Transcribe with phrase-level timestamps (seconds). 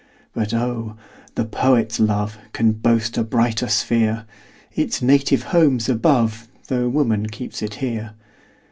[0.33, 0.95] But oh!
[1.35, 4.25] the poet's love Can boast a brighter sphere;
[4.73, 8.15] Its native home's above, Tho' woman keeps it here.